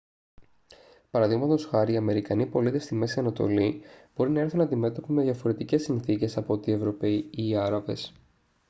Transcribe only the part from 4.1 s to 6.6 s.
μπορεί να έρθουν αντιμέτωποι με διαφορετικές συνθήκες από